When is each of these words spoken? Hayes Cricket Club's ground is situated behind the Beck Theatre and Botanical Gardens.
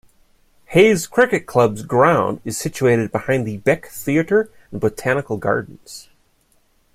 Hayes 0.69 1.05
Cricket 1.05 1.45
Club's 1.45 1.83
ground 1.83 2.41
is 2.43 2.57
situated 2.57 3.11
behind 3.11 3.45
the 3.45 3.57
Beck 3.57 3.85
Theatre 3.85 4.49
and 4.71 4.81
Botanical 4.81 5.37
Gardens. 5.37 6.09